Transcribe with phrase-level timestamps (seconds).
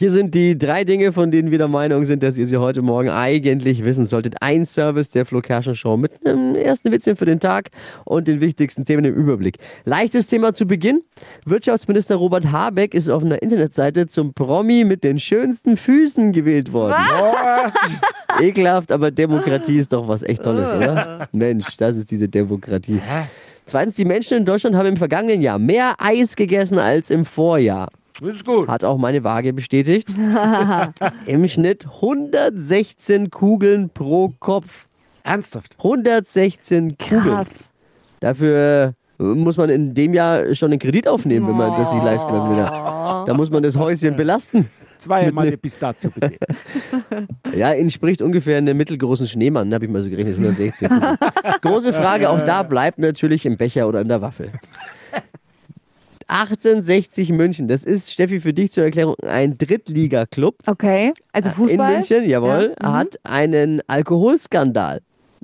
[0.00, 2.82] Hier sind die drei Dinge, von denen wir der Meinung sind, dass ihr sie heute
[2.82, 4.36] Morgen eigentlich wissen solltet.
[4.40, 7.70] Ein Service der Flo Kerschner Show mit einem ersten Witzchen für den Tag
[8.04, 9.58] und den wichtigsten Themen im Überblick.
[9.84, 11.02] Leichtes Thema zu Beginn.
[11.44, 16.94] Wirtschaftsminister Robert Habeck ist auf einer Internetseite zum Promi mit den schönsten Füßen gewählt worden.
[18.40, 21.26] Ekelhaft, aber Demokratie ist doch was echt Tolles, oder?
[21.32, 23.00] Mensch, das ist diese Demokratie.
[23.66, 27.88] Zweitens, die Menschen in Deutschland haben im vergangenen Jahr mehr Eis gegessen als im Vorjahr.
[28.20, 28.68] Das ist gut.
[28.68, 30.08] Hat auch meine Waage bestätigt.
[31.26, 34.88] Im Schnitt 116 Kugeln pro Kopf.
[35.22, 35.76] Ernsthaft.
[35.78, 37.22] 116 Kugeln.
[37.22, 37.70] Krass.
[38.20, 42.02] Dafür äh, muss man in dem Jahr schon einen Kredit aufnehmen, wenn man das sich
[42.02, 42.64] leisten lassen will.
[42.64, 44.68] Da muss man das Häuschen belasten.
[45.00, 46.36] Zweimal eine Pistazio bitte.
[47.54, 51.16] Ja, entspricht ungefähr einem mittelgroßen Schneemann, habe ich mal so gerechnet, 116 Kugeln.
[51.62, 54.52] Große Frage, auch da bleibt natürlich im Becher oder in der Waffel.
[56.28, 60.56] 1860 München, das ist, Steffi, für dich zur Erklärung, ein Drittliga-Club.
[60.66, 61.94] Okay, also in Fußball.
[61.94, 62.92] München, jawohl, Ja, mhm.
[62.94, 65.00] hat einen Alkoholskandal.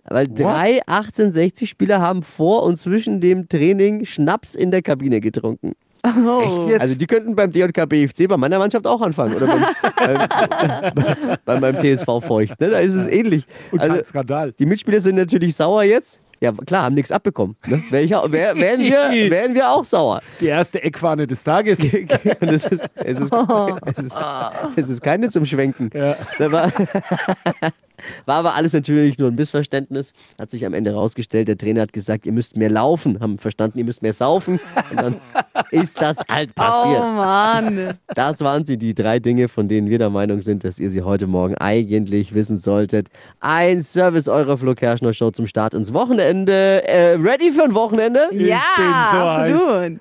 [0.07, 5.73] Weil drei 1860-Spieler haben vor und zwischen dem Training Schnaps in der Kabine getrunken.
[6.05, 6.69] Oh.
[6.79, 9.35] Also die könnten beim DJK BFC bei meiner Mannschaft auch anfangen.
[9.37, 9.65] Oder beim,
[10.95, 12.61] beim, bei meinem TSV Feucht.
[12.61, 12.69] Ne?
[12.69, 13.47] Da ist es ähnlich.
[13.73, 14.53] Und Also, Skandal.
[14.53, 16.21] die Mitspieler sind natürlich sauer jetzt.
[16.45, 17.57] Ja, klar, haben nichts abbekommen.
[17.65, 17.83] Ne?
[17.89, 20.21] Wär ich wär, wären, wir, wären wir auch sauer.
[20.43, 21.79] Die erste Eckfahne des Tages.
[21.81, 21.91] Und
[22.51, 23.33] es, ist, es, ist,
[23.87, 24.17] es, ist,
[24.77, 25.89] es ist keine zum Schwenken.
[25.95, 26.17] Ja.
[28.27, 30.13] War, aber alles natürlich nur ein Missverständnis.
[30.39, 33.21] Hat sich am Ende rausgestellt, der Trainer hat gesagt, ihr müsst mehr laufen.
[33.21, 34.59] Haben verstanden, ihr müsst mehr saufen.
[34.91, 35.17] Und dann
[35.71, 37.01] ist das halt Oh passiert.
[37.03, 37.95] Mann.
[38.15, 41.03] Das waren sie, die drei Dinge, von denen wir der Meinung sind, dass ihr sie
[41.03, 43.09] heute Morgen eigentlich wissen solltet.
[43.41, 46.87] Ein Service eurer Flo Kerschner Show zum Start ins Wochenende.
[46.87, 48.29] Äh, ready für ein Wochenende?
[48.33, 49.53] Ja, bin so heiß.
[49.53, 50.01] absolut.